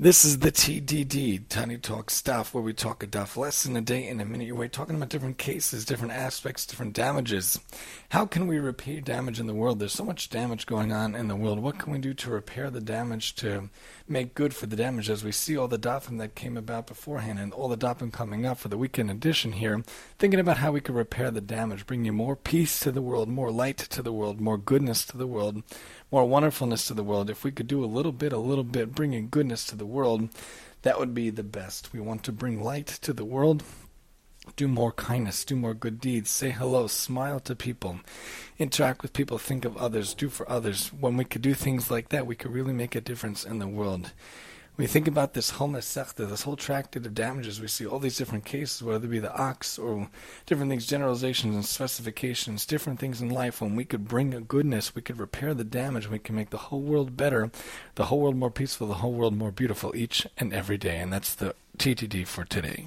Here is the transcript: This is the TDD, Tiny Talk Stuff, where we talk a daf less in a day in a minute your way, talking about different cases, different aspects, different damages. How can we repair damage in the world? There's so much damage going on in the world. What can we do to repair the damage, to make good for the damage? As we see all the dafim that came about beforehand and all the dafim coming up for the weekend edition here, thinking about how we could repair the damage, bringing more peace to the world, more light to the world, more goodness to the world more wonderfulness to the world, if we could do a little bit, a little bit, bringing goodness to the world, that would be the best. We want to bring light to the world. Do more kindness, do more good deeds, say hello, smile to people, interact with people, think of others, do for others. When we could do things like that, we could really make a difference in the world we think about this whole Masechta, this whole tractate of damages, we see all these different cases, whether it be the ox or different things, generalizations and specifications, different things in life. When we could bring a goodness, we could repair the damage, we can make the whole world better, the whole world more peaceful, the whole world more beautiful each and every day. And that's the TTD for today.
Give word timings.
This 0.00 0.24
is 0.24 0.38
the 0.38 0.52
TDD, 0.52 1.48
Tiny 1.48 1.76
Talk 1.76 2.10
Stuff, 2.10 2.54
where 2.54 2.62
we 2.62 2.72
talk 2.72 3.02
a 3.02 3.06
daf 3.08 3.36
less 3.36 3.66
in 3.66 3.74
a 3.74 3.80
day 3.80 4.06
in 4.06 4.20
a 4.20 4.24
minute 4.24 4.46
your 4.46 4.54
way, 4.54 4.68
talking 4.68 4.94
about 4.94 5.08
different 5.08 5.38
cases, 5.38 5.84
different 5.84 6.12
aspects, 6.12 6.64
different 6.64 6.92
damages. 6.92 7.58
How 8.10 8.24
can 8.24 8.46
we 8.46 8.60
repair 8.60 9.00
damage 9.00 9.40
in 9.40 9.48
the 9.48 9.54
world? 9.54 9.80
There's 9.80 9.92
so 9.92 10.04
much 10.04 10.30
damage 10.30 10.66
going 10.66 10.92
on 10.92 11.16
in 11.16 11.26
the 11.26 11.34
world. 11.34 11.58
What 11.58 11.80
can 11.80 11.92
we 11.92 11.98
do 11.98 12.14
to 12.14 12.30
repair 12.30 12.70
the 12.70 12.80
damage, 12.80 13.34
to 13.36 13.70
make 14.06 14.36
good 14.36 14.54
for 14.54 14.66
the 14.66 14.76
damage? 14.76 15.10
As 15.10 15.24
we 15.24 15.32
see 15.32 15.56
all 15.56 15.66
the 15.66 15.80
dafim 15.80 16.18
that 16.18 16.36
came 16.36 16.56
about 16.56 16.86
beforehand 16.86 17.40
and 17.40 17.52
all 17.52 17.66
the 17.66 17.76
dafim 17.76 18.12
coming 18.12 18.46
up 18.46 18.58
for 18.58 18.68
the 18.68 18.78
weekend 18.78 19.10
edition 19.10 19.50
here, 19.50 19.82
thinking 20.16 20.38
about 20.38 20.58
how 20.58 20.70
we 20.70 20.80
could 20.80 20.94
repair 20.94 21.32
the 21.32 21.40
damage, 21.40 21.88
bringing 21.88 22.14
more 22.14 22.36
peace 22.36 22.78
to 22.78 22.92
the 22.92 23.02
world, 23.02 23.28
more 23.28 23.50
light 23.50 23.78
to 23.78 24.00
the 24.00 24.12
world, 24.12 24.40
more 24.40 24.58
goodness 24.58 25.04
to 25.06 25.16
the 25.16 25.26
world 25.26 25.64
more 26.10 26.26
wonderfulness 26.26 26.86
to 26.86 26.94
the 26.94 27.04
world, 27.04 27.28
if 27.28 27.44
we 27.44 27.50
could 27.50 27.66
do 27.66 27.84
a 27.84 27.86
little 27.86 28.12
bit, 28.12 28.32
a 28.32 28.38
little 28.38 28.64
bit, 28.64 28.94
bringing 28.94 29.28
goodness 29.28 29.66
to 29.66 29.76
the 29.76 29.86
world, 29.88 30.28
that 30.82 30.98
would 30.98 31.14
be 31.14 31.30
the 31.30 31.42
best. 31.42 31.92
We 31.92 32.00
want 32.00 32.22
to 32.24 32.32
bring 32.32 32.62
light 32.62 32.86
to 33.02 33.12
the 33.12 33.24
world. 33.24 33.62
Do 34.56 34.68
more 34.68 34.92
kindness, 34.92 35.44
do 35.44 35.56
more 35.56 35.74
good 35.74 36.00
deeds, 36.00 36.30
say 36.30 36.50
hello, 36.50 36.86
smile 36.86 37.40
to 37.40 37.54
people, 37.54 38.00
interact 38.58 39.02
with 39.02 39.12
people, 39.12 39.36
think 39.36 39.64
of 39.66 39.76
others, 39.76 40.14
do 40.14 40.30
for 40.30 40.48
others. 40.48 40.88
When 40.88 41.18
we 41.18 41.24
could 41.24 41.42
do 41.42 41.52
things 41.52 41.90
like 41.90 42.08
that, 42.08 42.26
we 42.26 42.34
could 42.34 42.52
really 42.52 42.72
make 42.72 42.94
a 42.94 43.00
difference 43.02 43.44
in 43.44 43.58
the 43.58 43.68
world 43.68 44.12
we 44.78 44.86
think 44.86 45.08
about 45.08 45.34
this 45.34 45.50
whole 45.50 45.68
Masechta, 45.68 46.28
this 46.28 46.42
whole 46.42 46.54
tractate 46.54 47.04
of 47.04 47.12
damages, 47.12 47.60
we 47.60 47.66
see 47.66 47.84
all 47.84 47.98
these 47.98 48.16
different 48.16 48.44
cases, 48.44 48.80
whether 48.80 49.04
it 49.06 49.10
be 49.10 49.18
the 49.18 49.36
ox 49.36 49.76
or 49.76 50.08
different 50.46 50.70
things, 50.70 50.86
generalizations 50.86 51.56
and 51.56 51.64
specifications, 51.64 52.64
different 52.64 53.00
things 53.00 53.20
in 53.20 53.28
life. 53.28 53.60
When 53.60 53.74
we 53.74 53.84
could 53.84 54.06
bring 54.06 54.32
a 54.32 54.40
goodness, 54.40 54.94
we 54.94 55.02
could 55.02 55.18
repair 55.18 55.52
the 55.52 55.64
damage, 55.64 56.08
we 56.08 56.20
can 56.20 56.36
make 56.36 56.50
the 56.50 56.58
whole 56.58 56.80
world 56.80 57.16
better, 57.16 57.50
the 57.96 58.04
whole 58.04 58.20
world 58.20 58.36
more 58.36 58.52
peaceful, 58.52 58.86
the 58.86 58.94
whole 58.94 59.12
world 59.12 59.36
more 59.36 59.50
beautiful 59.50 59.96
each 59.96 60.28
and 60.38 60.54
every 60.54 60.78
day. 60.78 60.98
And 60.98 61.12
that's 61.12 61.34
the 61.34 61.56
TTD 61.76 62.24
for 62.28 62.44
today. 62.44 62.86